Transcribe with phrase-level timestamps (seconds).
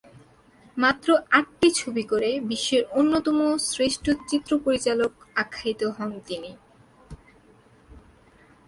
[0.77, 1.07] মাত্র
[1.31, 3.37] আটটি ছবি করে বিশ্বের অন্যতম
[3.69, 6.51] শ্রেষ্ঠ 'চিত্র পরিচালক আখ্যায়িত হন তিনি।